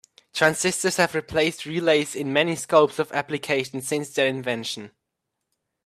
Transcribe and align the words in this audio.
Transistors 0.33 0.97
have 0.97 1.13
replaced 1.13 1.67
relays 1.67 2.15
in 2.15 2.33
many 2.33 2.55
scopes 2.55 2.97
of 2.97 3.11
application 3.11 3.83
since 3.83 4.09
their 4.09 4.25
invention. 4.25 4.89